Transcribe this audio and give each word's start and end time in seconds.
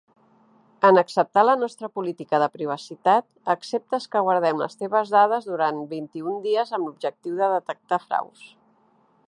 En 0.87 0.99
acceptar 0.99 1.41
la 1.49 1.53
nostra 1.63 1.89
política 1.97 2.39
de 2.43 2.47
privacitat, 2.55 3.27
acceptes 3.55 4.09
que 4.15 4.23
guardem 4.29 4.63
les 4.63 4.79
teves 4.81 5.11
dades 5.17 5.45
durant 5.51 5.85
vint-i-un 5.95 6.41
dies 6.47 6.73
amb 6.79 6.87
l'objectiu 6.91 7.37
de 7.43 7.51
detectar 7.57 8.01
fraus. 8.09 8.49